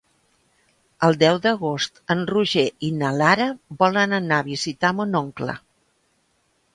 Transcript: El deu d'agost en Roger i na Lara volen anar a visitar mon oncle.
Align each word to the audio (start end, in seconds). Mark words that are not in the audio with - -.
El 1.07 1.17
deu 1.23 1.35
d'agost 1.43 1.99
en 2.15 2.23
Roger 2.31 2.63
i 2.89 2.89
na 3.01 3.11
Lara 3.17 3.47
volen 3.83 4.17
anar 4.21 4.39
a 4.39 4.47
visitar 4.51 4.93
mon 5.01 5.21
oncle. 5.21 5.57